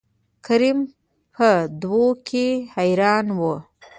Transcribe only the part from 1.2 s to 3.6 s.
په دو کې حيران وو.